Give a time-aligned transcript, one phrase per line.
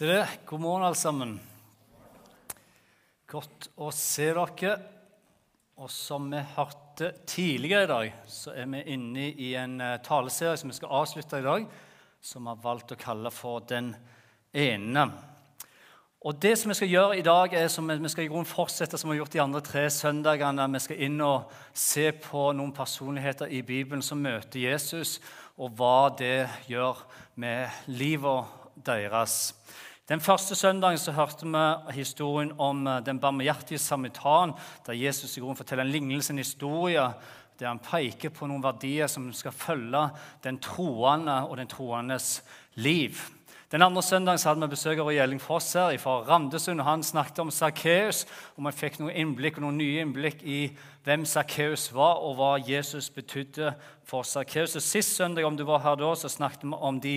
[0.00, 0.28] Se det.
[0.46, 1.32] God morgen, alle sammen.
[3.28, 4.70] Godt å se dere.
[5.76, 10.56] Og som vi hørte tidligere i dag, så er vi inne i en eh, taleserie
[10.56, 11.66] som vi skal avslutte i dag,
[12.16, 13.90] som vi har valgt å kalle for Den
[14.56, 15.04] ene.
[16.24, 18.96] Og det som Vi skal gjøre i dag er som vi skal i grunn fortsette
[18.96, 20.70] som vi har gjort de andre tre søndagene.
[20.78, 25.18] Vi skal inn og se på noen personligheter i Bibelen som møter Jesus,
[25.60, 27.04] og hva det gjør
[27.36, 27.68] med
[28.00, 29.52] livet deres.
[30.10, 34.52] Den første søndagen så hørte vi historien om eh, den barmhjertige samaritan,
[34.86, 37.04] der Jesus i grunn forteller en lignelse, en historie,
[37.60, 40.08] der han peker på noen verdier som skal følge
[40.42, 42.40] den troende og den troendes
[42.74, 43.20] liv.
[43.70, 46.82] Den andre søndagen så hadde vi besøk av Gjelling Foss her fra Randesund.
[46.82, 48.24] og Han snakket om Sakkeus,
[48.56, 50.64] og vi fikk noen innblikk og noen nye innblikk i
[51.04, 53.72] hvem Sakkeus var, og hva Jesus betydde
[54.04, 54.76] for Sakkeus.
[54.84, 57.14] Sist søndag om du var her da, så snakket vi om de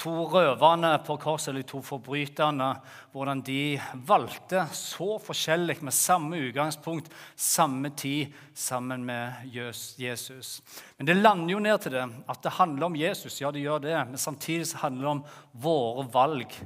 [0.00, 2.70] to røverne på korset, eller de to forbryterne.
[3.12, 3.76] Hvordan de
[4.08, 10.62] valgte så forskjellig, med samme utgangspunkt, samme tid, sammen med Jesus.
[10.96, 13.40] Men det lander jo ned til det at det handler om Jesus.
[13.40, 13.96] Ja, det gjør det.
[14.08, 16.60] Men samtidig handler det om våre valg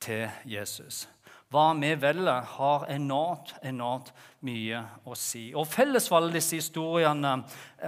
[0.00, 1.06] til Jesus.
[1.54, 4.10] Hva vi velger, har enormt, enormt
[4.46, 5.52] mye å si.
[5.54, 7.36] Og Felles for alle disse historiene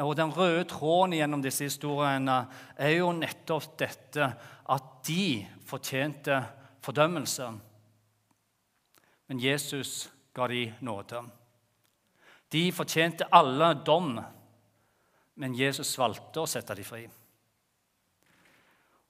[0.05, 2.39] og den røde tråden gjennom disse historiene
[2.79, 4.31] er jo nettopp dette
[4.71, 6.39] at de fortjente
[6.87, 7.51] fordømmelse.
[9.29, 11.25] Men Jesus ga de nåde.
[12.49, 14.15] De fortjente alle dom,
[15.35, 17.09] men Jesus valgte å sette dem fri.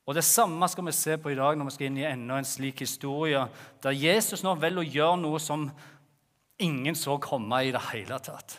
[0.08, 2.38] Og Det samme skal vi se på i dag når vi skal inn i enda
[2.40, 3.42] en slik historie,
[3.84, 5.66] der Jesus nå velger å gjøre noe som
[6.64, 8.56] ingen så komme i det hele tatt.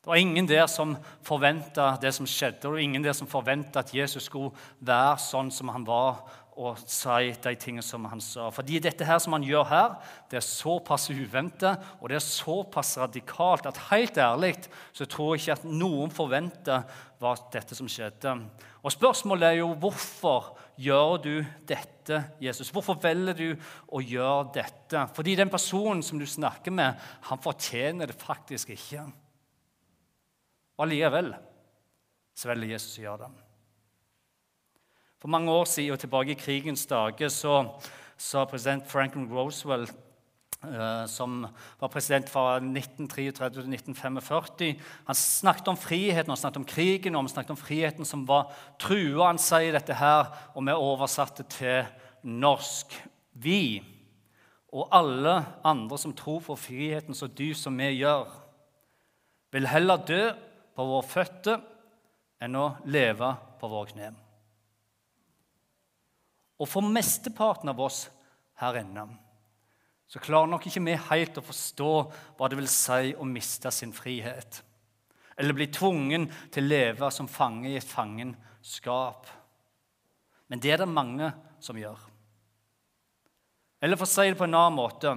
[0.00, 0.94] Det var ingen der som
[1.26, 5.74] forventa det som skjedde, og ingen der som forventa at Jesus skulle være sånn som
[5.74, 6.22] han var,
[6.56, 8.48] og si de tingene som han sa.
[8.54, 9.96] Fordi dette her som han gjør her,
[10.30, 14.54] det er såpass uventet og det er såpass radikalt at helt ærlig
[14.96, 16.86] så tror jeg ikke at noen forventer
[17.20, 18.32] var dette som skjedde.
[18.80, 21.34] Og Spørsmålet er jo hvorfor gjør du
[21.68, 22.72] dette, Jesus?
[22.72, 25.06] Hvorfor velger du å gjøre dette?
[25.16, 26.96] Fordi den personen som du snakker med,
[27.28, 29.04] han fortjener det faktisk ikke.
[30.76, 31.34] Og allikevel
[32.36, 33.45] så velger Jesus å gjøre det.
[35.20, 37.62] For mange år siden og tilbake i krigens dager så
[38.20, 39.92] sa president Franklin Roosevelt
[40.64, 41.46] eh, som
[41.80, 44.76] var president fra 1933 til 1945.
[45.08, 48.52] Han snakket om friheten, han snakket om krigen og han snakket om friheten som var
[48.80, 49.30] trua.
[49.30, 51.88] Han sier dette her, og vi oversatte til
[52.22, 52.96] norsk.
[53.32, 53.84] Vi
[54.76, 58.28] og alle andre som tror på friheten så du som vi gjør,
[59.54, 60.22] vil heller dø
[60.76, 61.62] på våre føtter
[62.44, 64.12] enn å leve på våre kne.
[66.56, 68.06] Og for mesteparten av oss
[68.60, 69.06] her inne
[70.06, 71.92] så klarer nok ikke vi helt å forstå
[72.38, 74.60] hva det vil si å miste sin frihet.
[75.36, 79.26] Eller bli tvungen til å leve som fange i et fangenskap.
[80.46, 81.98] Men det er det mange som gjør.
[83.82, 85.10] Eller for å si det på en annen måte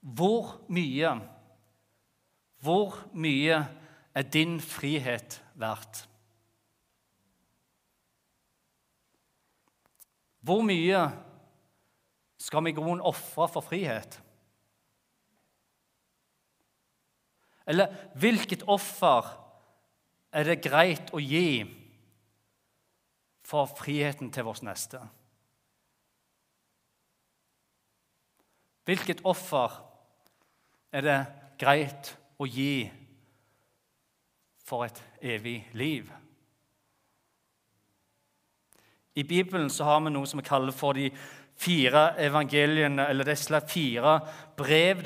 [0.00, 1.10] Hvor mye
[2.62, 3.56] Hvor mye
[4.14, 6.04] er din frihet verdt?
[10.40, 11.02] Hvor mye
[12.40, 14.16] skal vi i grunnen ofre for frihet?
[17.68, 19.28] Eller hvilket offer
[20.32, 21.62] er det greit å gi
[23.46, 25.02] for friheten til vår neste?
[28.88, 29.76] Hvilket offer
[30.90, 31.18] er det
[31.60, 32.88] greit å gi
[34.66, 36.08] for et evig liv?
[39.14, 41.10] I Bibelen så har vi noe som vi kaller for de
[41.60, 44.18] fire evangeliene, eller disse fire
[44.56, 45.02] brev.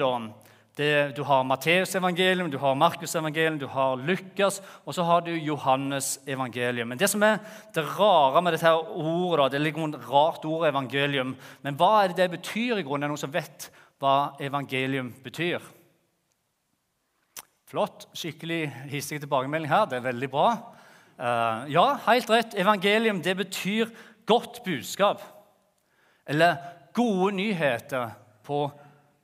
[0.75, 6.19] Det, du har Matteusevangeliet, du har Markusevangeliet, du har Lukas, og så har du Johannes
[6.27, 6.89] evangelium.
[6.89, 7.39] Men Det som er
[7.75, 12.09] det rare med dette ordet, da, det er et rart ord, evangelium, men hva er
[12.09, 13.05] det det betyr i grunnen?
[13.07, 13.71] Er noen som vet
[14.03, 15.63] hva evangelium betyr?
[17.71, 18.09] Flott.
[18.15, 19.87] Skikkelig hissig tilbakemelding her.
[19.91, 20.51] Det er veldig bra.
[21.15, 22.55] Uh, ja, helt rett.
[22.59, 23.91] Evangelium det betyr
[24.27, 25.23] godt budskap.
[26.27, 26.57] Eller
[26.95, 28.11] gode nyheter
[28.43, 28.65] på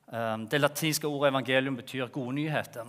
[0.07, 2.85] um, Det latinske ordet evangelium betyr gode nyheter.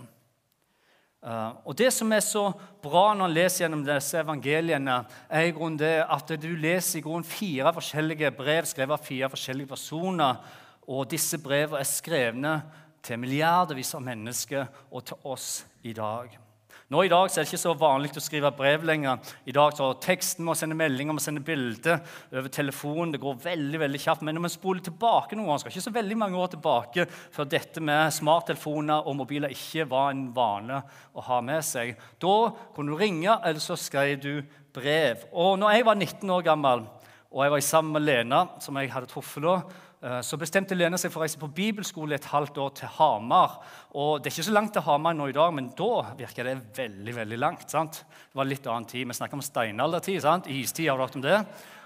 [1.23, 2.51] Uh, og Det som er så
[2.83, 7.03] bra når en leser gjennom disse evangeliene, er i grunnen det at du leser i
[7.03, 10.39] grunnen fire forskjellige brev skrevet av fire forskjellige personer.
[10.87, 12.55] Og disse brevene er skrevne
[13.03, 16.42] til milliardervis av mennesker og til oss i dag.
[16.91, 19.21] Nå I dag er det ikke så vanlig å skrive brev lenger.
[19.47, 22.01] I dag så Teksten må sende meldinger, må sende bilder
[22.33, 23.13] over telefonen.
[23.13, 24.25] Det går veldig veldig kjapt.
[24.27, 27.47] Men når vi spoler tilbake noen år, skal ikke så veldig mange år tilbake før
[27.53, 30.81] dette med smarttelefoner og mobiler ikke var en vane
[31.15, 31.95] å ha med seg.
[32.19, 32.35] Da
[32.75, 34.33] kunne du ringe, eller så skrev du
[34.75, 35.23] brev.
[35.31, 36.85] Og når jeg var 19 år gammel,
[37.33, 39.55] og jeg var sammen med Lena, som jeg hadde truffet da,
[40.03, 43.53] så bestemte Lene seg for å reise på bibelskole et halvt år til Hamar.
[43.95, 46.57] Og Det er ikke så langt til Hamar nå i dag, men da virker det
[46.75, 47.69] veldig veldig langt.
[47.71, 48.03] sant?
[48.03, 49.07] Det var litt annen tid.
[49.07, 50.21] Vi snakker om steinaldertid.
[50.21, 50.47] sant?
[50.47, 51.39] Istid, har du hørt om det?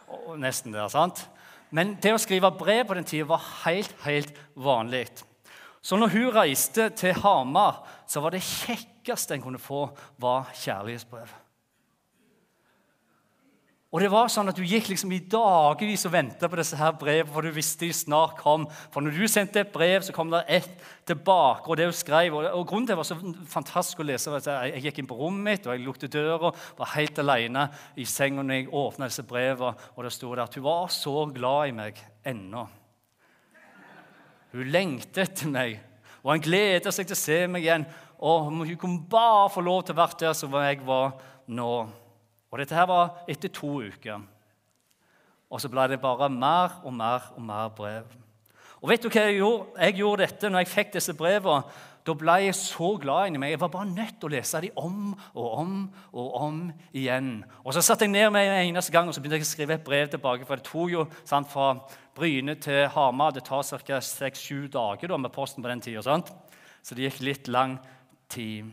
[0.09, 1.27] Og nesten der, sant?
[1.69, 5.07] Men det å skrive brev på den tida var helt, helt vanlig.
[5.81, 9.85] Så når hun reiste til Hamar, så var det kjekkeste en kunne få,
[10.17, 11.46] var kjærlighetsbrev.
[13.87, 16.91] Og det var sånn at Du gikk liksom i dagevis og venta på disse her
[16.99, 18.65] brevene, for du visste de snart kom.
[18.91, 20.73] For når du sendte et brev, så kom det ett
[21.07, 21.69] tilbake.
[21.69, 23.15] Og det hun skrev, og, og grunnen til det var så
[23.47, 26.91] fantastisk å lese, jeg, jeg gikk inn på rommet mitt og jeg lukket døra, var
[26.97, 27.63] helt alene
[27.95, 31.23] i senga når jeg åpna disse brevene, og det sto der at hun var så
[31.31, 32.65] glad i meg ennå.
[34.51, 35.79] Hun lengtet etter meg,
[36.25, 37.87] og han gleder seg til å se meg igjen.
[38.17, 41.15] Og hun kunne bare få lov til å være der som jeg var
[41.47, 41.71] nå.
[42.51, 44.23] Og dette her var etter to uker.
[45.47, 48.07] Og så ble det bare mer og mer og mer brev.
[48.81, 51.63] Og vet du hva Jeg gjorde Jeg gjorde dette når jeg fikk disse brevene.
[52.07, 53.51] Da ble jeg så glad inni meg.
[53.51, 55.73] Jeg var bare nødt til å lese dem om og om
[56.13, 56.61] og om
[56.95, 57.43] igjen.
[57.65, 59.75] Og Så satte jeg ned med en eneste gang og så begynte jeg å skrive
[59.75, 60.47] et brev tilbake.
[60.47, 61.73] For det tok jo sant, fra
[62.15, 63.35] Bryne til Hamar.
[63.35, 63.99] Det tar ca.
[63.99, 66.21] seks-sju dager da, med posten på den tida.
[66.81, 67.77] Så det gikk litt lang
[68.29, 68.71] tid.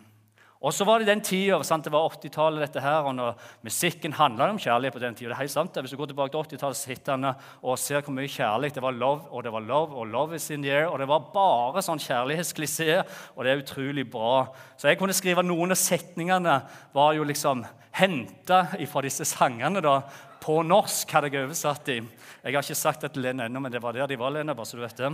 [0.64, 4.46] Og så var det den tida, det var 80-tallet, dette her, og når musikken handla
[4.48, 5.28] om kjærlighet på den tida.
[5.28, 8.78] Det er helt sant, Hvis du går tilbake til 80-tallshitene og ser hvor mye kjærlighet
[8.78, 11.08] det var love, og det var love, og love is in the air, og det
[11.10, 13.02] var bare sånn kjærlighetsklisé,
[13.36, 14.46] og det er utrolig bra.
[14.80, 16.56] Så jeg kunne skrive noen av setningene
[16.96, 17.66] var jo liksom
[18.00, 19.98] henta fra disse sangene da,
[20.40, 22.08] på norsk, hadde jeg oversatt dem.
[22.40, 24.56] Jeg har ikke sagt det til Lene ennå, men det var der de var, Lene,
[24.56, 25.12] bare så du vet det.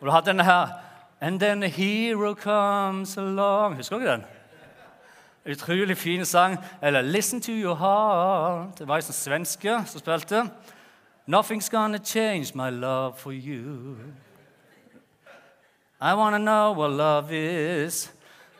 [0.00, 0.74] Og du hadde denne her
[1.20, 3.76] And then a hero comes along.
[3.76, 4.24] Husker dere den?
[5.46, 6.58] Utrolig fin sang.
[6.82, 8.78] Eller 'Listen to your heart'.
[8.78, 10.50] Det var en sånn svenske som spilte.
[11.26, 13.96] 'Nothing's gonna change my love for you'.
[16.00, 18.12] I wanna know what love is.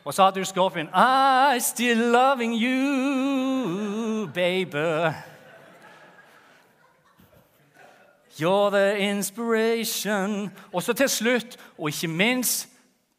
[0.05, 0.89] Og så hadde du Scorpion.
[0.93, 5.13] 'I still loving you, baby'.
[8.39, 10.51] You're the inspiration.
[10.73, 12.69] Og så til slutt, og ikke minst,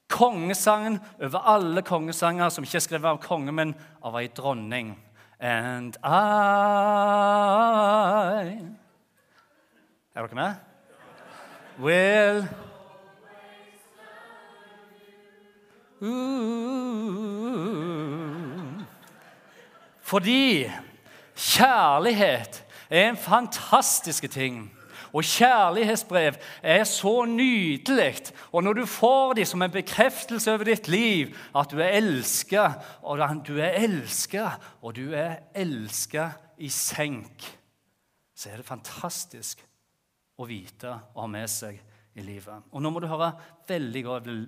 [0.09, 3.75] kongesangen over alle kongesanger som ikke er skrevet av konge, men
[4.05, 4.99] av ei dronning.
[5.41, 6.09] And I
[10.15, 10.55] Er dere med?
[11.79, 12.49] Will
[16.03, 17.29] Ooh.
[20.01, 20.71] Fordi
[21.37, 24.78] kjærlighet er en fantastisk ting.
[25.19, 28.31] Og kjærlighetsbrev er så nydelig.
[28.53, 32.69] Og når du får dem som en bekreftelse over ditt liv, at du er elska,
[33.03, 36.31] og du er elska, og du er elska
[36.63, 37.47] i senk,
[38.39, 39.65] så er det fantastisk
[40.39, 41.81] å vite og ha med seg
[42.19, 42.71] i livet.
[42.71, 43.33] Og nå må du høre
[43.67, 44.05] veldig,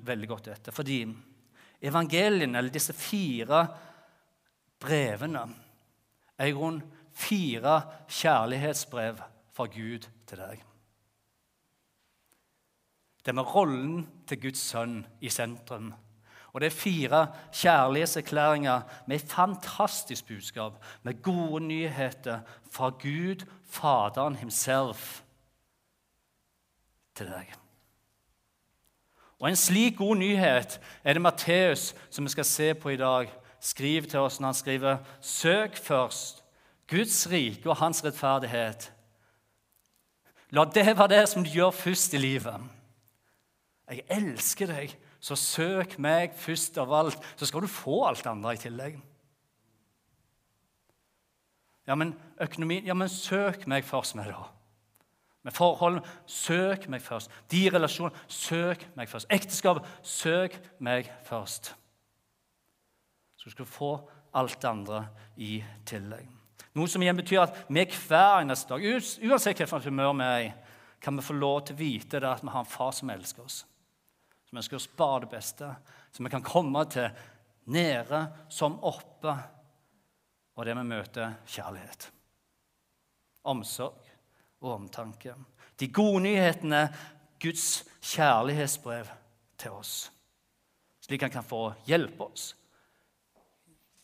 [0.07, 0.75] veldig godt etter.
[0.75, 1.03] Fordi
[1.83, 3.65] evangeliene, eller disse fire
[4.81, 5.43] brevene,
[6.39, 6.85] er i grunnen
[7.21, 7.81] fire
[8.21, 9.19] kjærlighetsbrev
[9.51, 10.63] fra Gud til deg.
[13.21, 15.91] Det er med rollen til Guds sønn i sentrum.
[16.51, 17.21] Og det er fire
[17.53, 25.23] kjærlighetserklæringer med et fantastisk budskap, med gode nyheter fra Gud, Faderen himself,
[27.15, 27.53] til deg.
[29.39, 33.31] Og En slik god nyhet er det Matteus, som vi skal se på i dag,
[33.61, 36.45] skriver til oss når han skriver Søk først
[36.89, 38.93] Guds rike og hans rettferdighet
[40.51, 42.67] La det være det som du gjør først i livet.
[43.91, 48.55] Jeg elsker deg, så søk meg først av alt, så skal du få alt andre
[48.55, 49.01] i tillegg.
[51.87, 54.35] Ja, men økonomien Ja, men søk meg først med det.
[55.43, 57.31] Med forhold søk meg først.
[57.51, 59.27] De relasjonene søk meg først.
[59.31, 61.75] Ekteskap søk meg først.
[63.37, 66.40] Så skal du få alt det andre i tillegg.
[66.79, 70.51] Noe som igjen betyr at vi hver eneste dag, uansett hvilket humør vi er i,
[71.01, 73.65] kan vi få lov til å vite at vi har en far som elsker oss.
[74.51, 75.71] Som ønsker oss bare det beste.
[76.13, 77.09] Som vi kan komme til
[77.73, 78.21] nede
[78.53, 79.35] som oppe.
[80.59, 82.11] Og det vi møter kjærlighet.
[83.49, 84.11] Omsorg
[84.61, 85.35] og omtanke.
[85.81, 86.85] De gode nyhetene
[87.41, 89.09] Guds kjærlighetsbrev
[89.59, 90.11] til oss.
[91.01, 92.51] Slik han kan få hjelpe oss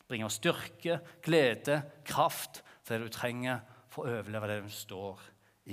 [0.09, 5.23] Bringer styrke, glede, kraft til det du trenger for å overleve det du står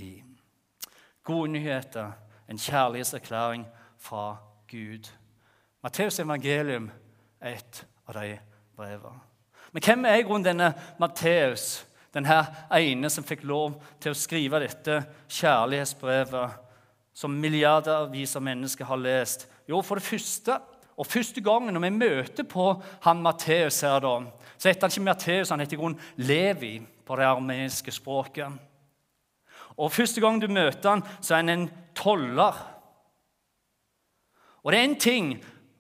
[0.02, 0.24] i.
[1.24, 2.16] Gode nyheter,
[2.50, 3.68] en kjærlighetserklæring
[4.02, 4.38] fra
[4.72, 5.08] Gud.
[5.84, 6.90] Matteus evangelium
[7.42, 8.40] er et av de
[8.76, 9.22] brevene.
[9.74, 12.44] Men hvem er i grunnen denne Matteus, denne
[12.78, 15.00] ene som fikk lov til å skrive dette
[15.34, 16.60] kjærlighetsbrevet,
[17.14, 19.48] som milliardervis av mennesker har lest?
[19.70, 20.60] Jo, for det første
[20.98, 22.68] og Første gangen når vi møter på
[23.06, 24.18] han Matteus her, da,
[24.58, 28.52] så heter han ikke Matteus, han heter i grunnen Levi på det armeniske språket.
[29.78, 31.66] Og Første gang du møter han, så er han en
[31.98, 32.62] toller.
[34.64, 35.34] Og det er en ting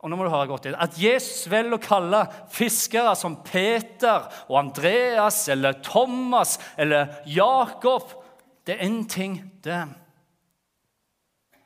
[0.03, 4.25] og nå må du høre godt inn, at Jesus velger å kalle fiskere som Peter
[4.50, 8.20] og Andreas eller Thomas eller Jakob
[8.63, 9.82] Det er én ting, det.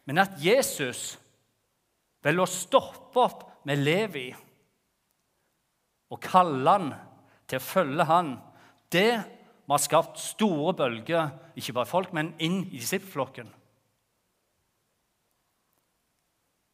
[0.06, 1.20] Men at Jesus
[2.27, 4.27] velger å stoppe opp med Levi
[6.12, 6.91] og kalle han
[7.48, 8.36] til å følge han,
[8.91, 9.19] det
[9.67, 13.50] må ha skapt store bølger, ikke bare folk, men inn i disippelflokken.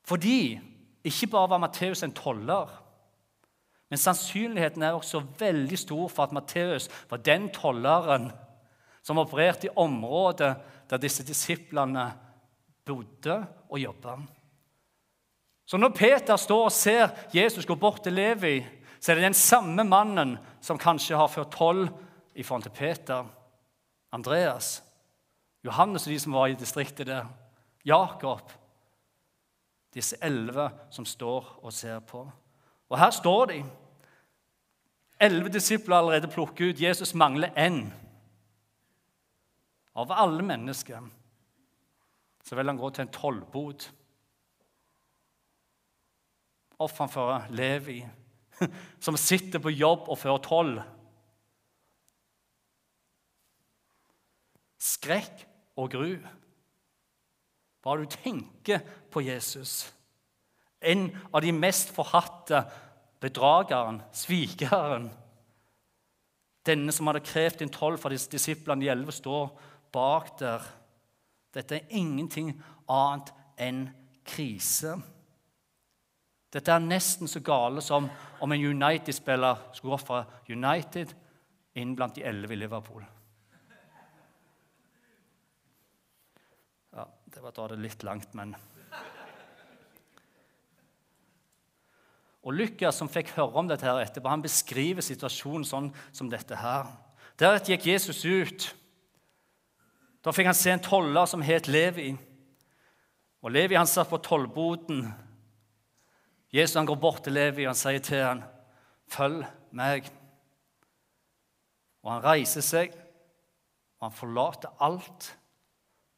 [0.05, 0.59] Fordi
[1.07, 2.69] ikke bare var Matteus en toller,
[3.89, 8.31] men sannsynligheten er også veldig stor for at Matteus var den tolleren
[9.05, 10.53] som opererte i området
[10.89, 12.07] der disse disiplene
[12.85, 13.35] bodde
[13.69, 14.17] og jobba.
[15.65, 18.57] Så når Peter står og ser Jesus gå bort til Levi,
[18.99, 21.85] så er det den samme mannen som kanskje har ført toll
[22.35, 23.25] i forhold til Peter,
[24.11, 24.83] Andreas,
[25.63, 27.25] Johannes og de som var i distriktet der,
[27.85, 28.51] Jakob
[29.93, 32.23] Disse elleve som står og ser på.
[32.89, 33.59] Og her står de.
[35.21, 36.81] Elleve disipler allerede plukket ut.
[36.81, 37.85] Jesus mangler én.
[39.95, 41.03] Av alle mennesker
[42.43, 43.85] så vil han gå til en tollbod
[46.83, 48.01] offenfor Levi,
[49.05, 50.75] som sitter på jobb og fører toll.
[54.83, 55.45] Skrekk
[55.79, 56.13] og gru.
[57.83, 59.91] Hva du tenker på Jesus,
[60.83, 62.63] en av de mest forhatte
[63.23, 65.11] bedrageren, svikeren
[66.63, 69.49] Denne som hadde krevd inn toll fra disiplene, de elleve står
[69.91, 70.63] bak der.
[71.53, 72.53] Dette er ingenting
[72.87, 73.81] annet enn
[74.23, 74.95] krise.
[76.53, 78.05] Dette er nesten så gale som
[78.43, 80.19] om en United-spiller skulle gå fra
[80.49, 81.15] United
[81.81, 83.01] inn blant de elleve i Liverpool.
[86.93, 88.53] Ja, Det var å dra det litt langt, men
[92.43, 96.57] Og Lukas, som fikk høre om dette her etterpå, han beskriver situasjonen sånn som dette
[96.59, 96.89] her.
[97.39, 98.65] Deretter gikk Jesus ut.
[100.19, 102.09] Da fikk han se en toller som het Levi.
[103.43, 105.05] Og Levi han satt på tollboden
[106.53, 108.43] Jesus han går bort til Levi og han sier til ham,
[109.09, 110.11] 'Følg meg.'
[112.03, 112.91] Og han reiser seg,
[113.99, 115.37] og han forlater alt,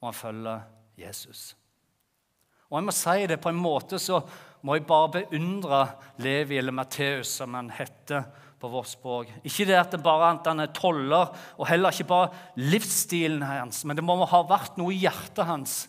[0.02, 0.62] og han følger
[0.98, 1.56] Jesus.
[2.72, 4.24] Og jeg må si det på en måte så
[4.66, 5.84] må jeg bare beundre
[6.18, 8.26] Levi, eller Matteus, som han heter
[8.60, 9.30] på vårt språk.
[9.46, 13.84] Ikke det at det bare at han er toller, og heller ikke bare livsstilen hans,
[13.86, 15.84] men det må ha vært noe i hjertet hans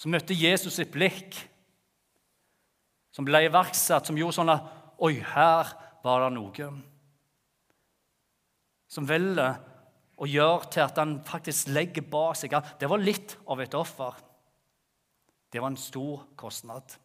[0.00, 1.36] som møtte Jesus sitt blikk
[3.20, 5.68] som ble iverksatt, som gjorde sånn at Oi, her
[6.04, 6.68] var det noe.
[8.88, 9.58] Som velger
[10.20, 14.16] å gjøre til at han faktisk legger bak seg Det var litt av et offer.
[15.52, 16.96] Det var en stor kostnad.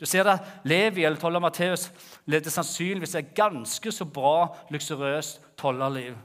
[0.00, 1.88] Du ser det, Levi eller toller Matteus
[2.30, 6.16] levde sannsynligvis et ganske så bra, luksuriøst tollerliv.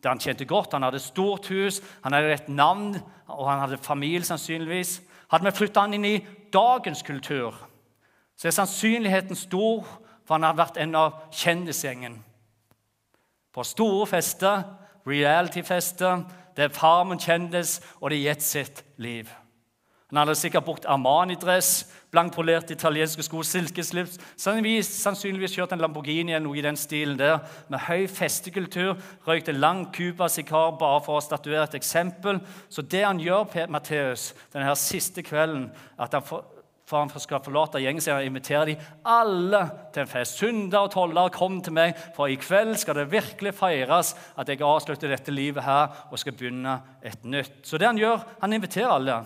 [0.00, 2.94] Der han tjente godt, han hadde stort hus, han hadde et navn
[3.28, 5.02] og han hadde familie sannsynligvis.
[5.32, 6.20] Hadde vi flytta han inn i
[6.52, 7.66] dagens kultur,
[8.40, 9.84] så er sannsynligheten stor
[10.24, 12.14] for han har vært en av kjendisgjengen.
[13.52, 14.62] På store fester,
[15.04, 16.22] reality-fester,
[16.56, 19.28] der Farmen kjendes, og det gitt sitt liv.
[20.10, 24.16] Han hadde sikkert brukt Armani-dress, blankpolerte italienske sko, silkeslips.
[24.38, 28.96] Sannsynligvis kjørt en Lamborghini eller noe i den stilen der, med høy festekultur.
[29.26, 32.40] Røykte lang Cuba-sikar bare for å statuere et eksempel.
[32.70, 35.68] Så det han gjør, Matteus, denne siste kvelden,
[35.98, 36.46] at han får
[36.90, 39.60] for han skal forlate gjengen sin og invitere de alle
[39.94, 40.40] til en fest.
[40.40, 44.64] Syndere og tollere, kom til meg, for i kveld skal det virkelig feires at jeg
[44.66, 47.62] avslutter dette livet her og skal begynne et nytt.
[47.62, 49.20] Så det han gjør, han inviterer alle.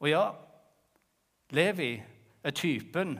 [0.00, 0.24] Og ja,
[1.54, 1.92] Levi
[2.44, 3.18] er typen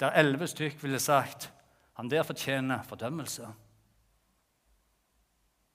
[0.00, 1.50] der elleve stykk ville sagt
[1.98, 3.46] han der fortjener fordømmelse.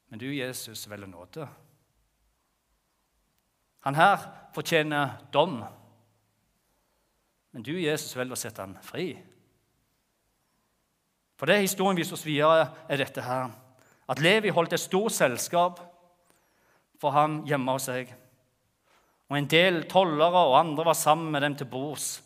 [0.09, 1.47] Men du, Jesus, velger nåde.
[3.79, 4.17] Han her
[4.55, 5.63] fortjener dom.
[7.55, 9.11] Men du, Jesus, velger å sette ham fri.
[11.37, 13.51] For det historien viser oss videre, er dette her.
[14.09, 15.81] At Levi holdt et stort selskap
[17.01, 18.09] for ham hjemme hos seg.
[19.27, 22.23] Og En del tollere og andre var sammen med dem til bords.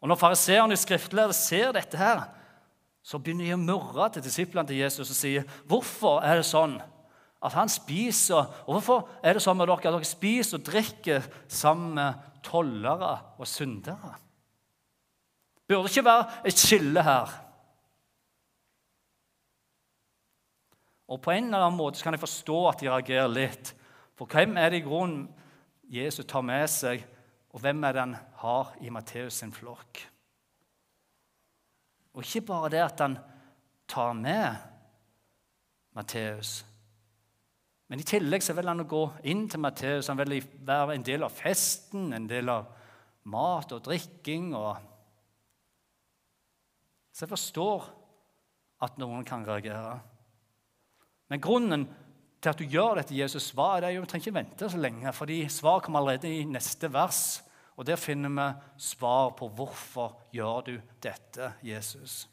[0.00, 2.26] Og Når fariseerne og skriftlærde ser dette, her,
[3.02, 6.82] så begynner de å murre til disiplene til Jesus og sier, 'Hvorfor er det sånn
[7.42, 11.22] at han spiser Og hvorfor er det sånn med dere at dere spiser og drikker
[11.48, 14.25] sammen med tollere og syndere?
[15.68, 17.32] Burde ikke være et skille her?
[21.08, 23.74] Og På en eller annen måte kan jeg forstå at de reagerer litt.
[24.18, 25.28] For hvem er det i grunnen
[25.86, 27.04] Jesus tar med seg,
[27.54, 30.00] og hvem er det han har i Matteus sin flokk?
[32.16, 33.18] Og ikke bare det at han
[33.88, 34.56] tar med
[35.94, 36.64] Matteus,
[37.86, 40.08] men i tillegg så vil han gå inn til Matteus.
[40.10, 42.66] Han vil være en del av festen, en del av
[43.30, 44.48] mat og drikking.
[44.58, 44.80] Og
[47.16, 47.84] så jeg forstår
[48.84, 49.94] at noen kan reagere.
[51.32, 51.86] Men grunnen
[52.44, 55.12] til at du gjør dette, Jesus, svar er jo, du trenger ikke vente så lenge,
[55.16, 57.40] fordi svar kommer allerede i neste vers.
[57.76, 62.28] Og Der finner vi svar på hvorfor gjør du dette, Jesus.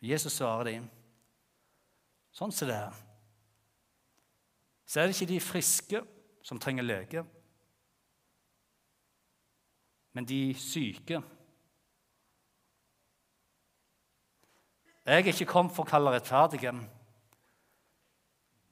[0.00, 0.88] Jesus svarer dem.
[2.32, 2.96] Sånn som det er.
[4.88, 6.02] Så er det ikke de friske
[6.42, 7.26] som trenger lege,
[10.16, 11.20] men de syke.
[15.06, 16.70] Jeg er ikke kommet for å kalle rettferdige,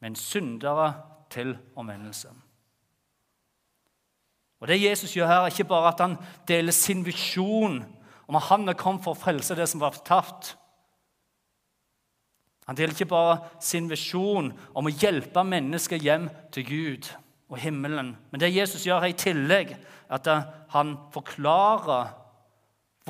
[0.01, 0.93] men syndere
[1.31, 2.31] til omvendelse.
[4.61, 6.17] Og Det Jesus gjør her, er ikke bare at han
[6.49, 7.81] deler sin visjon
[8.29, 10.55] om at han er kommet for å frelse det som var tapt.
[12.69, 17.09] Han deler ikke bare sin visjon om å hjelpe mennesker hjem til Gud
[17.51, 18.13] og himmelen.
[18.31, 20.29] Men det Jesus gjør her i tillegg, er at
[20.71, 22.13] han forklarer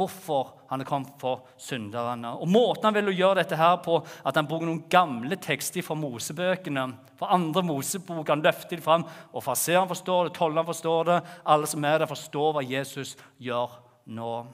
[0.01, 2.33] hvorfor han er kommet for synderne.
[2.41, 5.97] Og Måten han vil gjøre dette her på, at han bruker noen gamle tekster fra
[5.99, 6.87] Mosebøkene.
[7.21, 11.21] Fra andre Mosebok, Han løfter dem fram, og Farseeren forstår det, tolleren forstår det.
[11.45, 14.47] Alle som er der, forstår hva Jesus gjør nå.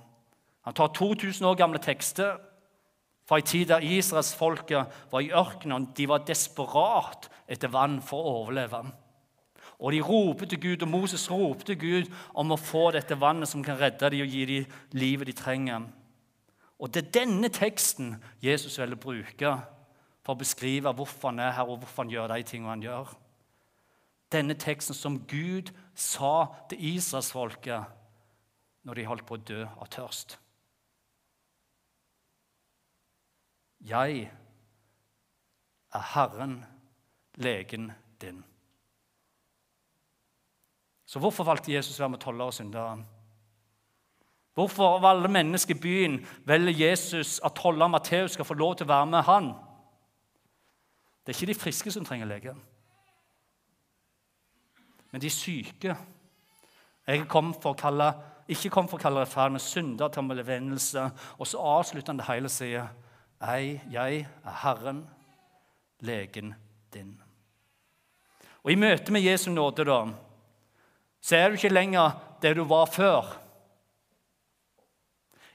[0.67, 2.41] Han tar 2000 år gamle tekster
[3.27, 5.91] fra en tid der israelsfolket var i ørkenen.
[5.95, 8.83] De var desperat etter vann for å overleve.
[9.79, 13.65] Og de roper til Gud, og Moses ropte Gud om å få dette vannet som
[13.65, 15.89] kan redde dem og gi dem livet de trenger.
[16.79, 19.53] Og Det er denne teksten Jesus ville bruke
[20.25, 23.13] for å beskrive hvorfor han er her, og hvorfor han gjør de tingene han gjør.
[24.33, 27.85] Denne teksten som Gud sa til israelsfolket
[28.87, 30.39] når de holdt på å dø av tørst.
[33.87, 34.27] Jeg
[35.95, 36.65] er Herren,
[37.39, 38.43] legen din.
[41.07, 43.05] Så hvorfor valgte Jesus å være med tollere og syndere?
[44.57, 46.17] Hvorfor av alle mennesker i byen
[46.49, 49.51] velger Jesus at tolleren Matteus skal få lov til å være med han?
[51.23, 52.55] Det er ikke de friske som trenger lege,
[55.11, 55.97] men de syke.
[57.07, 58.09] Jeg kom for å kalle,
[58.51, 61.05] ikke kom for å kalle rettferd, men synder til omvendelse.
[61.39, 62.89] Og så avslutter han det hele og sier,
[63.47, 65.05] Ei, jeg er Herren,
[66.01, 66.55] legen
[66.95, 67.15] din.
[68.65, 70.01] Og I møte med Jesu nåde da,
[71.27, 73.33] så er du ikke lenger det du var før.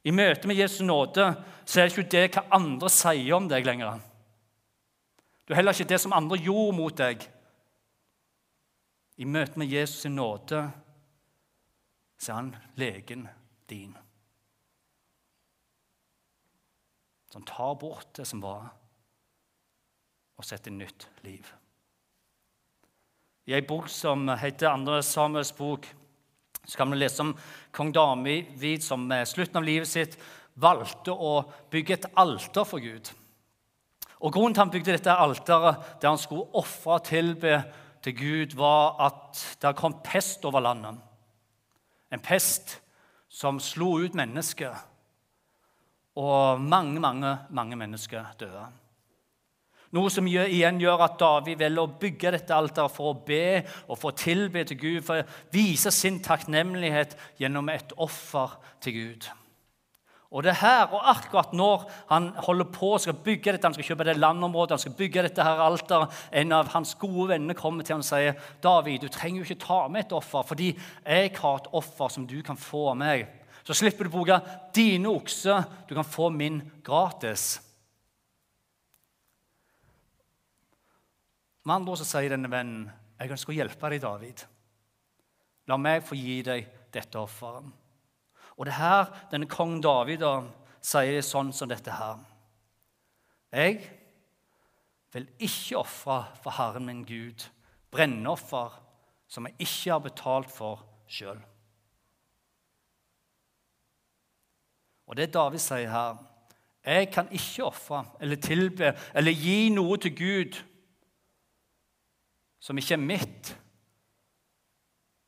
[0.03, 1.29] I møte med Jesu nåde
[1.63, 4.01] så er det ikke det hva andre sier om deg lenger.
[5.45, 7.23] Du er heller ikke det som andre gjorde mot deg.
[9.21, 10.65] I møte med Jesus' nåde
[12.17, 13.27] så er han legen
[13.69, 13.95] din.
[17.31, 18.71] Som tar bort det som var,
[20.35, 21.47] og setter nytt liv.
[23.47, 25.87] I ei bok som heter 'Andre Samuels bok',
[26.65, 27.37] så kan vi lese om
[27.71, 30.17] kong David som ved slutten av livet sitt
[30.55, 33.09] valgte å bygge et alter for Gud.
[34.21, 37.63] Og Grunnen til han bygde dette alteret, der han skulle ofre og tilbe
[38.03, 40.99] til Gud, var at det kom pest over landet.
[42.11, 42.77] En pest
[43.29, 44.75] som slo ut mennesker.
[46.15, 48.65] Og mange, mange, mange mennesker døde.
[49.91, 53.97] Noe som igjen gjør at David velger å bygge dette alteret for å be og
[53.99, 59.27] for å tilbe til Gud, for å vise sin takknemlighet gjennom et offer til Gud.
[60.31, 64.05] Og det her, og akkurat når han holder på skal bygge dette, han skal kjøpe
[64.07, 67.97] det landområdet, han skal bygge dette her alteret, en av hans gode venner kommer til
[67.97, 71.59] ham og sier David, du trenger jo ikke ta med et offer, fordi jeg har
[71.59, 73.27] et offer som du kan få av meg.
[73.67, 74.39] Så slipper du å bruke
[74.73, 75.67] dine okser.
[75.89, 77.59] Du kan få min gratis.
[81.63, 82.89] Med andre ord sier denne vennen
[83.21, 84.43] jeg ønsker å hjelpe deg, David.
[85.69, 87.67] La meg få gi deg dette offeret.
[88.57, 90.39] Og det her denne kong David da,
[90.81, 92.17] sier sånn som dette her.
[93.53, 93.77] Jeg
[95.13, 97.45] vil ikke ofre for Herren min Gud
[97.93, 98.73] brennoffer
[99.31, 101.39] som jeg ikke har betalt for sjøl.
[105.11, 106.19] Og det David sier her
[106.81, 110.55] Jeg kan ikke ofre eller tilbe eller gi noe til Gud
[112.61, 113.55] som ikke er mitt,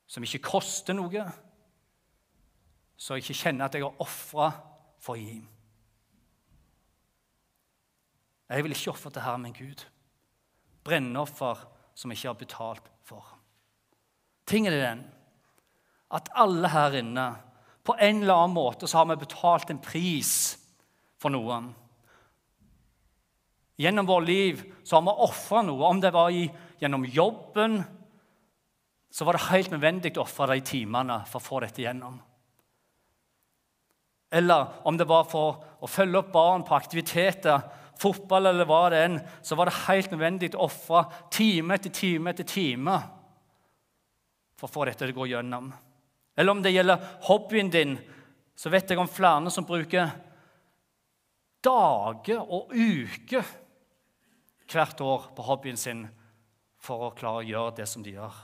[0.08, 1.26] som ikke koster noe,
[2.98, 4.52] så jeg ikke kjenner at jeg har ofra
[5.02, 5.40] for å gi.
[8.54, 9.82] Jeg vil ikke ofre til Herren min Gud.
[10.86, 11.64] Brennoffer
[11.98, 13.26] som jeg ikke har betalt for.
[14.46, 15.04] Tingen er den
[16.14, 17.28] at alle her inne
[17.84, 20.34] på en eller annen måte så har vi betalt en pris
[21.20, 21.72] for noen.
[23.82, 25.90] Gjennom vårt liv så har vi ofra noe.
[25.90, 26.46] Om det var i,
[26.84, 27.82] gjennom jobben,
[29.14, 32.18] så var det helt nødvendig å ofre de timene for å få dette gjennom.
[34.34, 37.62] Eller om det var for å følge opp barn på aktiviteter,
[38.02, 42.34] fotball eller hva det enn, så var det helt nødvendig å ofre time etter time
[42.34, 42.96] etter time
[44.58, 45.70] for å få dette til å gå gjennom.
[46.34, 47.94] Eller om det gjelder hobbyen din,
[48.58, 50.10] så vet jeg om flere som bruker
[51.64, 53.46] dager og uker
[54.74, 56.08] hvert år på hobbyen sin
[56.84, 58.40] for å klare å gjøre det som de gjør.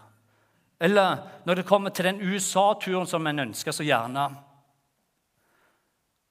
[0.80, 4.30] Eller når det kommer til den USA-turen som en ønsker så gjerne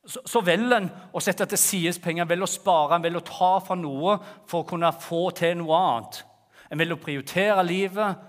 [0.09, 3.21] så, så velger en å sette til side penger, en velger å spare, en velger
[3.21, 4.15] å ta fra noe
[4.49, 6.23] for å kunne få til noe annet.
[6.73, 8.25] En velger å prioritere livet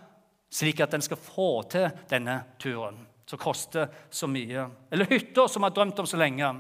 [0.52, 2.98] slik at en skal få til denne turen,
[3.30, 4.66] som koster så mye.
[4.92, 6.52] Eller hytta som vi har drømt om så lenge.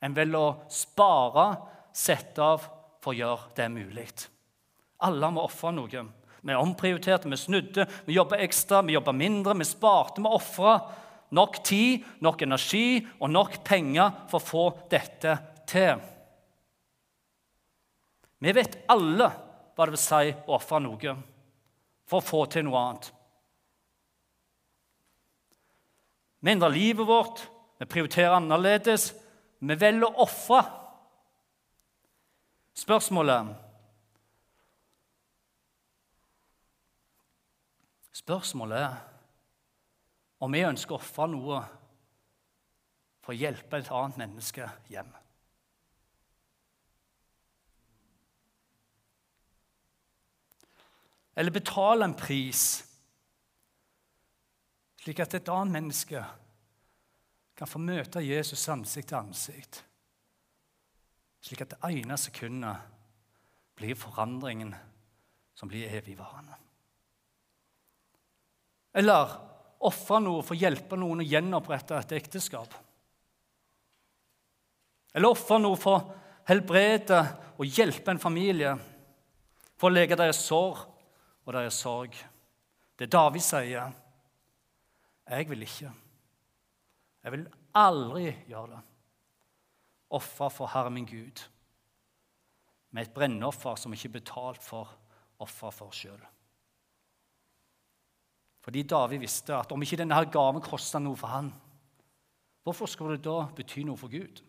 [0.00, 1.46] En velger å spare,
[1.94, 2.64] sette av
[3.00, 4.08] for å gjøre det mulig.
[5.06, 6.06] Alle må ofre noe.
[6.40, 10.78] Vi omprioriterte, vi snudde, vi jobba ekstra, vi jobba mindre, vi sparte, vi ofra
[11.36, 15.36] nok tid, nok energi og nok penger for å få dette
[15.68, 16.00] til.
[18.40, 19.28] Vi vet alle
[19.76, 21.16] hva det vil si å ofre noe
[22.10, 23.10] for å få til noe annet.
[26.40, 27.44] Vi endrer livet vårt,
[27.78, 29.10] vi prioriterer annerledes.
[29.60, 30.62] Vi velger å ofre.
[32.76, 33.50] Spørsmålet
[38.20, 38.98] Spørsmålet er
[40.40, 41.60] om vi ønsker å ofre noe
[43.20, 45.10] for å hjelpe et annet menneske hjem.
[51.40, 52.64] Eller betale en pris,
[55.00, 56.24] slik at et annet menneske
[57.56, 59.82] kan få møte Jesus ansikt til ansikt.
[61.40, 62.88] Slik at det ene sekundet
[63.80, 64.74] blir forandringen
[65.56, 66.58] som blir evigvarende.
[68.94, 69.34] Eller
[69.86, 72.74] ofre noe for å hjelpe noen å gjenopprette et ekteskap.
[75.14, 76.18] Eller ofre noe for å
[76.50, 77.20] helbrede
[77.56, 78.74] og hjelpe en familie,
[79.78, 80.84] for å lege deres sår
[81.46, 82.14] og deres sorg.
[82.98, 83.92] Det David sier,
[85.30, 85.92] 'Jeg vil ikke'.
[87.24, 88.80] Jeg vil aldri gjøre det.
[90.10, 91.42] Ofre for Herre min Gud
[92.90, 94.90] med et brennoffer som ikke er betalt for
[95.38, 96.20] offer for sjøl.
[98.60, 101.48] Fordi David visste at om ikke denne her gaven kosta noe for han,
[102.64, 104.42] hvorfor skulle det da bety noe for Gud?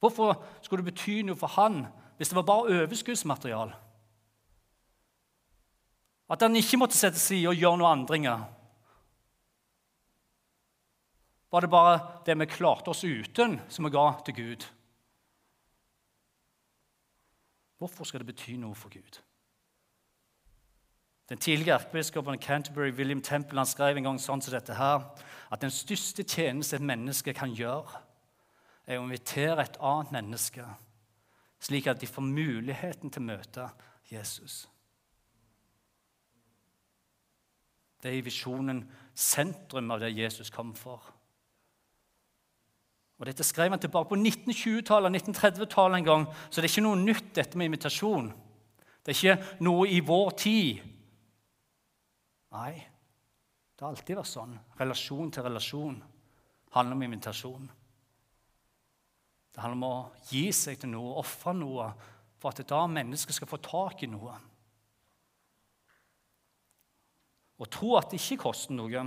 [0.00, 1.82] Hvorfor skulle det bety noe for han
[2.16, 3.76] hvis det var bare overskuddsmateriale?
[6.30, 8.44] At han ikke måtte sette seg i og gjøre noen andringer?
[11.50, 11.96] Var det bare
[12.26, 14.66] det vi klarte oss uten, som vi ga til Gud?
[17.80, 19.22] Hvorfor skal det bety noe for Gud?
[21.30, 25.06] Den tidligere erkebiskopen Canterbury, William Temple, han skrev en gang sånn som dette her,
[25.48, 28.02] at den største tjeneste et menneske kan gjøre,
[28.84, 30.66] er å invitere et annet menneske,
[31.62, 33.68] slik at de får muligheten til å møte
[34.10, 34.64] Jesus.
[38.02, 38.82] Det er i visjonen
[39.14, 41.00] sentrum av det Jesus kom for.
[43.20, 46.86] Og Dette skrev han tilbake på 1920-tallet og 1930-tallet en gang, så det er ikke
[46.86, 48.30] noe nytt, dette med invitasjon.
[49.04, 50.80] Det er ikke noe i vår tid.
[52.56, 52.72] Nei,
[53.76, 54.56] det har alltid vært sånn.
[54.80, 56.00] Relasjon til relasjon
[56.72, 57.68] handler om invitasjon.
[59.50, 61.90] Det handler om å gi seg til noe, ofre noe,
[62.40, 64.38] for at et annet menneske skal få tak i noe.
[67.60, 69.04] Å tro at det ikke koster noe,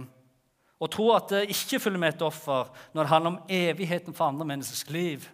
[0.84, 4.28] og tro at det ikke følger med et offer når det handler om evigheten for
[4.28, 5.26] andre menneskers liv,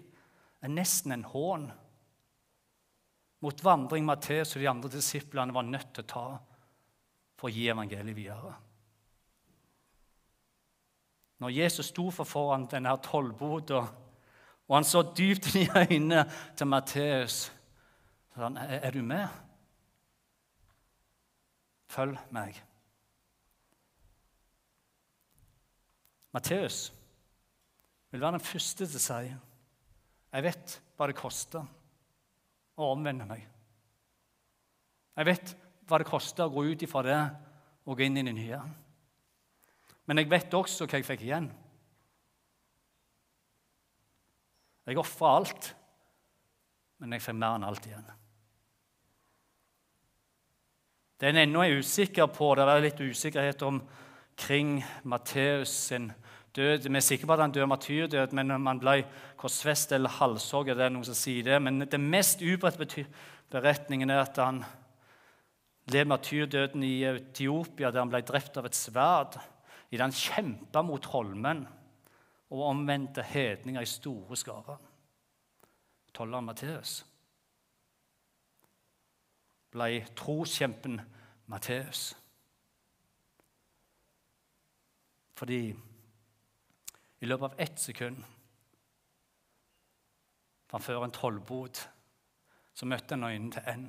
[0.62, 1.70] er nesten en hån
[3.42, 6.26] mot vandring Matteus og de andre disiplene var nødt til å ta
[7.40, 8.54] for å gi evangeliet videre.
[11.40, 13.86] Når Jesus sto for foran denne tollboda,
[14.68, 16.26] og han så dypt inn i øynene
[16.60, 17.46] til Matteus,
[18.36, 19.30] sa han, 'Er du med?'
[21.90, 22.69] Følg meg.
[26.36, 26.90] Matteus
[28.12, 29.22] vil være den første til å si
[30.30, 31.64] jeg vet hva det koster
[32.80, 33.42] å omvende meg.
[35.18, 35.56] Jeg vet
[35.90, 37.18] hva det koster å gå ut ifra det
[37.90, 38.60] og gå inn i det nye.
[40.06, 41.50] Men jeg vet også hva jeg fikk igjen.
[44.90, 45.74] Jeg ofra alt,
[47.02, 48.08] men jeg fikk mer enn alt igjen.
[51.20, 53.66] Det en ennå er usikker på, det er litt usikkerhet
[54.40, 56.12] omkring Matteus sin
[56.56, 56.88] død.
[56.88, 59.02] Vi er sikre på at han døde martyrdød, men om han ble
[59.38, 61.58] korsfest eller halshogget, det er noen som sier det.
[61.62, 63.04] Men den mest utbredte
[63.52, 64.62] beretningen er at han
[65.92, 69.36] led martyrdøden i Etiopia, der han ble drept av et sverd
[69.92, 71.66] idet han kjempa mot trollmenn
[72.50, 74.80] og omvendte hedninger i store skarer.
[76.16, 77.02] Tolleren Matteus
[79.76, 81.02] ble troskjempen
[81.52, 82.14] Matteus.
[85.40, 85.62] Fordi
[87.20, 88.24] i løpet av ett sekund
[90.68, 91.80] framfor en tollbod
[92.76, 93.86] så møtte han øynene til en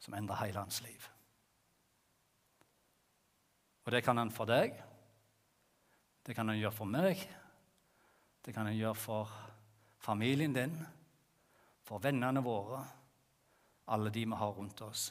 [0.00, 1.08] som endra hele hans liv.
[3.84, 4.78] Og det kan han for deg,
[6.26, 7.26] det kan han gjøre for meg,
[8.46, 9.36] det kan han gjøre for
[9.98, 10.78] familien din,
[11.82, 12.84] for vennene våre
[13.90, 15.10] alle de vi har rundt oss.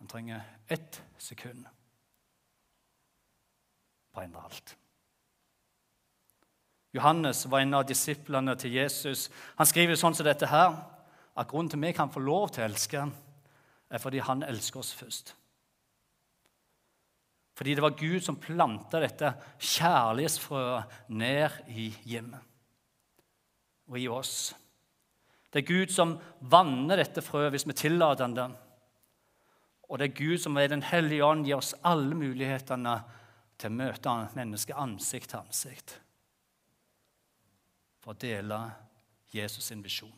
[0.00, 1.68] Han trenger ett sekund
[4.22, 4.76] endre alt.
[6.94, 9.26] Johannes var en av disiplene til Jesus.
[9.58, 10.76] Han skriver sånn som dette her,
[11.34, 13.06] at grunnen til at vi kan få lov til å elske,
[13.90, 15.34] er fordi han elsker oss først.
[17.54, 22.42] Fordi det var Gud som planta dette kjærlighetsfrøet ned i hjemmet
[23.90, 24.54] og i oss.
[25.52, 26.16] Det er Gud som
[26.50, 28.48] vanner dette frøet hvis vi tillater det.
[29.86, 32.96] Og det er Gud som ved Den hellige ånd gir oss alle mulighetene
[33.58, 35.98] til å møte mennesket ansikt til ansikt
[38.04, 38.58] for å dele
[39.32, 40.12] Jesus sin visjon.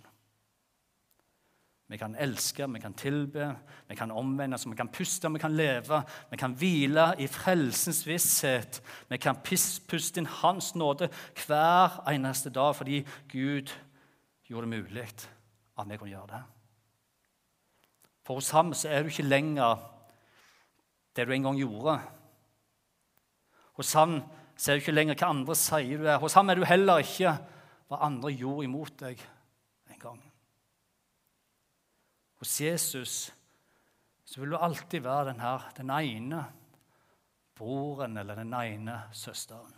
[1.87, 3.53] Vi kan elske, vi kan tilbe,
[3.87, 6.01] vi kan omvende oss, vi kan puste, vi kan leve.
[6.33, 8.81] Vi kan hvile i frelsens visshet.
[9.09, 11.09] Vi kan puste inn Hans nåde
[11.45, 13.71] hver eneste dag fordi Gud
[14.51, 16.43] gjorde det mulig at vi kunne gjøre det.
[18.27, 19.79] For hos ham så er du ikke lenger
[21.15, 22.01] det du en gang gjorde.
[23.77, 24.19] Hos ham
[24.57, 26.21] så er du ikke lenger hva andre sier du er.
[26.23, 27.35] Hos ham er du heller ikke
[27.91, 29.21] hva andre gjorde imot deg
[29.93, 30.21] en gang.
[32.41, 33.17] Hos Jesus
[34.27, 36.43] så vil du alltid være den, her, den ene
[37.57, 39.77] broren eller den ene søsteren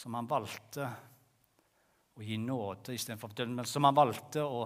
[0.00, 0.86] som han valgte
[2.16, 4.62] å gi nåde istedenfor fordømmelse, som han valgte å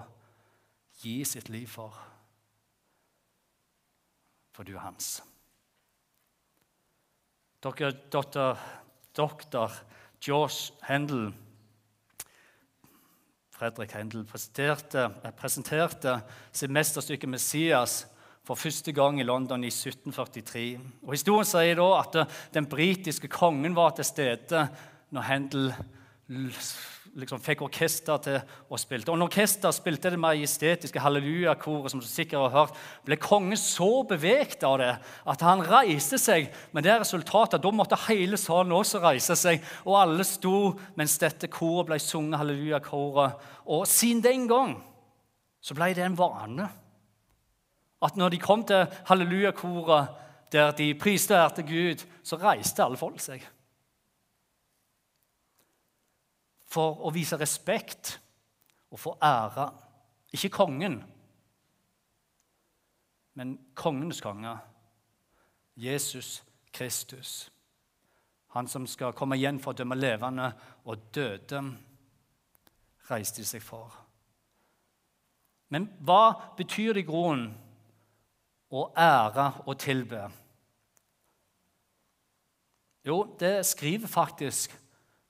[1.03, 1.97] gi sitt liv for.
[4.55, 5.17] For du er hans.
[7.65, 8.59] Dere, doktor,
[9.17, 9.73] doktor
[10.21, 11.33] Josh Hendel
[13.55, 15.07] Fredrik Hendel presenterte,
[15.39, 16.19] presenterte
[16.53, 18.05] sitt mesterstykke 'Messias'
[18.45, 20.81] for første gang i London i 1743.
[21.07, 22.19] Og Historien sier da at
[22.53, 24.67] den britiske kongen var til stede
[25.11, 25.73] når Hendel
[27.15, 29.07] liksom fikk orkester til å spille.
[29.11, 34.03] Og når orkester spilte det majestetiske hallelujakoret, som du sikkert har hørt, ble kongen så
[34.09, 34.91] beveget av det
[35.31, 36.51] at han reiste seg.
[36.75, 41.51] Men det resultatet, da måtte hele salen også reise seg, og alle sto mens dette
[41.53, 43.39] koret ble sunget, hallelujakoret.
[43.71, 44.77] Og siden den gang
[45.65, 46.69] så ble det en vane
[48.05, 50.21] at når de kom til hallelujakoret,
[50.53, 53.43] der de priste og ærte Gud, så reiste alle folk seg.
[56.75, 58.17] For å vise respekt
[58.91, 59.69] og få ære.
[60.35, 60.99] Ikke kongen,
[63.39, 64.57] men kongenes konge,
[65.77, 66.43] Jesus
[66.75, 67.51] Kristus.
[68.55, 70.53] Han som skal komme igjen for å dømme levende
[70.87, 71.63] og døde,
[73.11, 73.91] reiste de seg for.
[75.75, 77.51] Men hva betyr det i grunnen
[78.75, 80.23] å ære og tilbe?
[83.05, 84.73] Jo, det skriver faktisk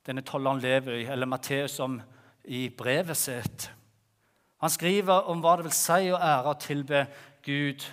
[0.05, 1.97] denne tolleren lever i, eller Matteus om
[2.45, 3.69] i brevet sitt.
[4.61, 7.05] Han skriver om hva det vil si å ære og tilbe
[7.45, 7.85] Gud,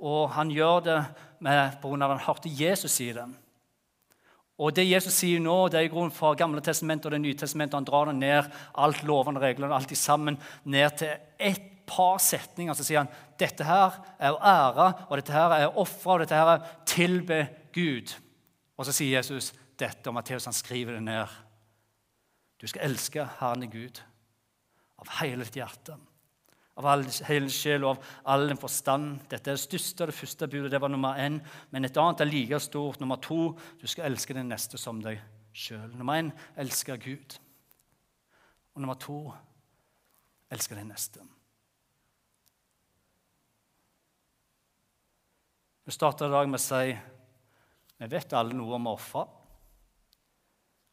[0.00, 0.98] og han gjør det
[1.44, 3.26] med, på grunn av at han hørte Jesus si det.
[4.60, 7.38] Og Det Jesus sier nå, det er i grunnen fra Gamle testamentet og Det nye
[7.38, 7.78] testamentet.
[7.78, 12.76] Han drar det ned, alt lovene reglene, alt sammen, ned til ett par setninger.
[12.76, 16.20] Så sier han dette her er å ære, og dette her er å ofre, og
[16.26, 17.40] dette her er å tilbe
[17.72, 18.12] Gud.
[18.76, 21.40] Og så sier Jesus dette, og Matteus han skriver det ned.
[22.60, 24.02] Du skal elske Herren i Gud
[25.00, 25.96] av hele ditt hjerte,
[26.76, 29.22] av all, hele sjel og av all din forstand.
[29.32, 30.70] Dette er det største og det første budet.
[30.72, 31.38] Det var nummer én.
[31.72, 33.00] Men et annet er like stort.
[33.00, 35.20] Nummer to du skal elske den neste som deg
[35.56, 35.88] sjøl.
[35.96, 37.36] Nummer én elske Gud.
[38.76, 39.18] Og nummer to
[40.52, 41.24] elske den neste.
[45.84, 46.96] Vi starter i dag med å si
[48.00, 49.26] vi vet alle noe om å ofre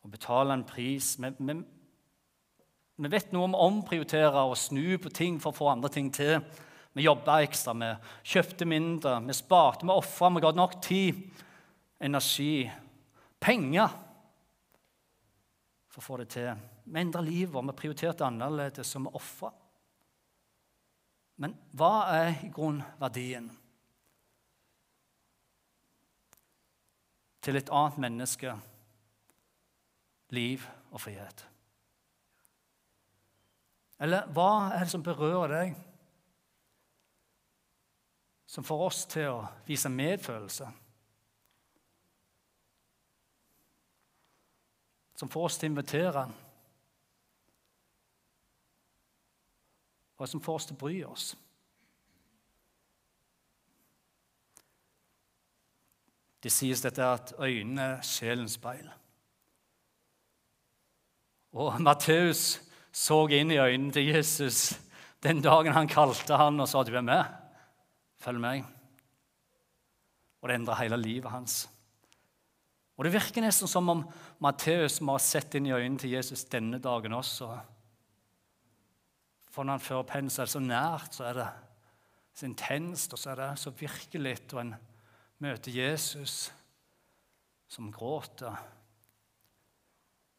[0.08, 1.18] og betale en pris.
[1.20, 1.56] Vi, vi,
[2.96, 6.08] vi, vet noe om å omprioritere og snu på ting for å få andre ting
[6.16, 6.40] til.
[6.96, 7.92] Vi jobba ekstra, vi
[8.32, 11.20] kjøpte mindre, vi sparte, vi ofra, vi ga nok tid,
[12.00, 12.66] energi,
[13.44, 13.92] penger
[15.92, 16.66] for å få det til.
[16.88, 19.52] Vi endra livet vi prioriterte annerledes, som vi ofra.
[21.38, 23.52] Men hva er i grunnen verdien?
[27.48, 28.58] til et annet menneske
[30.30, 31.46] liv og frihet?
[34.00, 35.78] Eller hva er det som berører deg,
[38.48, 40.68] som får oss til å vise medfølelse?
[45.18, 46.28] Som får oss til å invitere?
[50.18, 51.32] Og som får oss til å bry oss?
[56.44, 58.86] Det sies dette at øynene er sjelens speil.
[61.58, 62.60] Og Matteus
[62.94, 64.76] så inn i øynene til Jesus
[65.26, 67.26] den dagen han kalte han og sa du er med.
[68.22, 68.68] Følg meg.
[70.42, 71.66] Og det endra hele livet hans.
[72.98, 74.04] Og Det virker nesten som om
[74.42, 77.50] Matteus må ha sett inn i øynene til Jesus denne dagen også.
[79.54, 81.48] For når han fører pennen, så er det så nært, så er det
[82.38, 84.38] så intenst, og så er det så virkelig.
[84.54, 84.76] og en
[85.40, 86.52] møter Jesus
[87.68, 88.58] som gråter.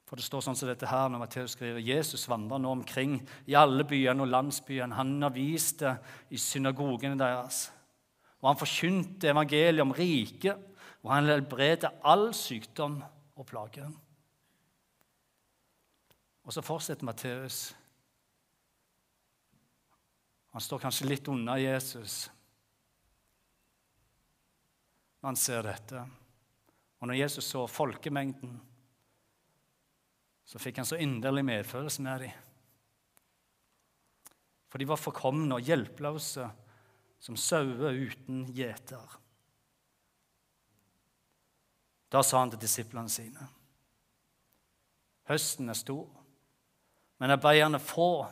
[0.09, 3.57] For det står sånn som dette her når Matteus skriver Jesus vandrer nå omkring i
[3.59, 4.97] alle byene og landsbyene.
[4.97, 5.99] Han underviste
[6.33, 7.67] i synagogene deres.
[8.41, 10.65] Og han forkynte evangeliet om riket,
[11.05, 13.03] og han helbredet all sykdom
[13.37, 13.85] og plage.
[16.49, 17.59] Og så fortsetter Matteus.
[20.57, 22.31] Han står kanskje litt unna Jesus
[25.19, 26.01] når han ser dette.
[27.03, 28.55] Og når Jesus så folkemengden,
[30.49, 32.37] så fikk han så inderlig medfølelse med dem.
[34.69, 36.47] For de var forkomne og hjelpeløse
[37.21, 39.17] som sauer uten gjeter.
[42.09, 43.49] Da sa han til disiplene sine.:
[45.29, 46.09] Høsten er stor,
[47.21, 48.27] men arbeiderne få.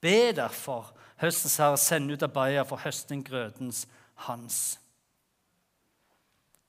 [0.00, 3.84] Be derfor høstens herre sende ut arbeidere for høstinggrøtens
[4.24, 4.78] hans.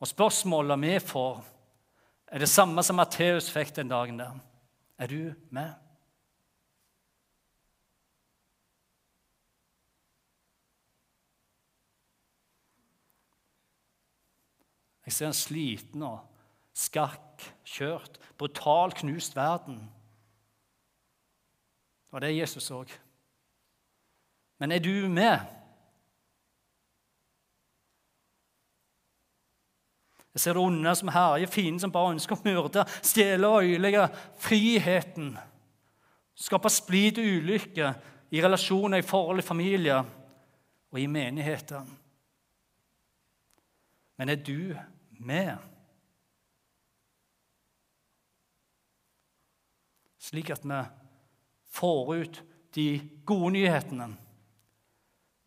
[0.02, 1.40] Og spørsmålet vi får,
[2.32, 4.40] er det samme som Matteus fikk den dagen der.
[4.98, 5.74] Er du med?
[15.06, 16.22] Jeg ser en sliten og
[16.72, 19.82] skakk, kjørt, brutalt knust verden.
[22.12, 22.92] Og Det er Jesus òg.
[24.60, 25.61] Men er du med?
[30.34, 34.06] Jeg ser det onde som herjer, fienden som bare ønsker å myrde, stjele og ødelegge
[34.40, 35.34] friheten.
[36.40, 37.90] Skape splid og ulykke
[38.32, 39.98] i relasjoner, i forhold, i familie
[40.92, 41.84] og i menigheter.
[44.18, 44.72] Men er du
[45.20, 45.58] med?
[50.22, 50.80] Slik at vi
[51.76, 52.42] får ut
[52.76, 52.88] de
[53.28, 54.14] gode nyhetene,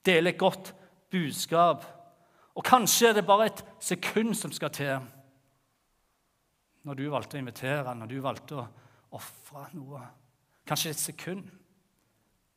[0.04, 0.74] deler et godt
[1.08, 1.86] budskap
[2.54, 5.10] og kanskje er det bare et sekund som skal til
[6.84, 8.66] når du valgte å invitere, når du valgte å
[9.16, 10.02] ofre noe.
[10.68, 11.48] Kanskje et sekund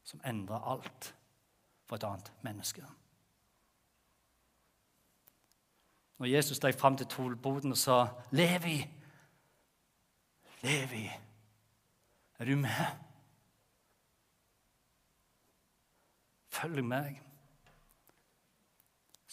[0.07, 1.13] som endrer alt
[1.87, 2.83] for et annet menneske.
[6.17, 8.79] Når Jesus steg fram til tolboden og sa, 'Levi,
[10.63, 11.05] Levi,
[12.39, 13.03] er du med?'
[16.49, 17.26] Følg meg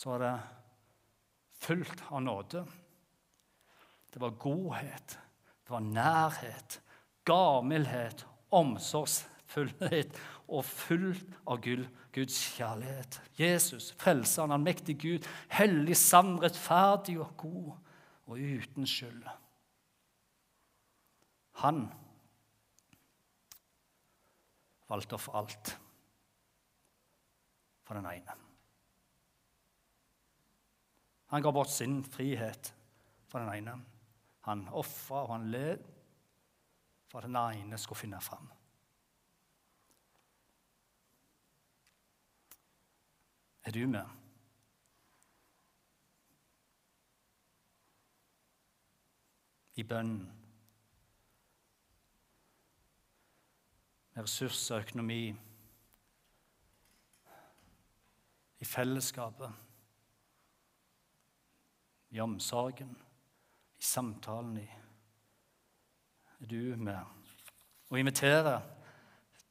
[0.05, 0.41] så var det
[1.65, 2.67] fullt av nåde.
[4.13, 5.15] Det var godhet,
[5.65, 6.77] det var nærhet,
[7.25, 13.17] gavmildhet, omsorgsfullhet og fullt av Guds kjærlighet.
[13.41, 17.73] Jesus, frelseren, allmektig Gud, hellig, sann, rettferdig og god
[18.29, 19.25] og uten skyld.
[21.65, 21.87] Han
[24.93, 25.79] valgte få alt
[27.89, 28.45] for den ene.
[31.35, 32.68] Han ga bort sin frihet
[33.26, 33.72] for den ene.
[34.47, 35.80] Han ofra og han led
[37.11, 38.53] for at den ene skulle finne fram.
[43.64, 44.07] Er du med?
[49.74, 50.30] I bønnen.
[54.14, 55.35] Med ressurser, og økonomi.
[58.61, 59.64] I fellesskapet.
[62.15, 62.95] I omsorgen.
[63.79, 64.59] I samtalen.
[64.62, 64.71] i
[66.41, 66.99] er du med
[67.91, 68.62] og invitere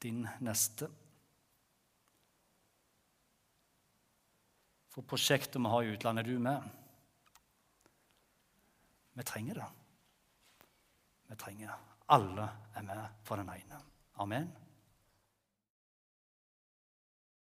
[0.04, 0.90] din neste.
[4.94, 6.62] For prosjektet vi har i utlandet, er du med?
[9.14, 9.70] Vi trenger det.
[11.30, 11.72] Vi trenger
[12.10, 13.80] Alle er med for den ene.
[14.20, 14.52] Amen.